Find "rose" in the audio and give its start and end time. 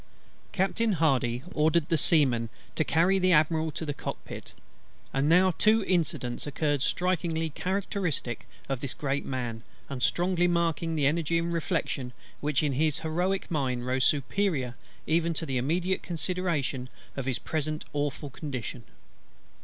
13.85-14.03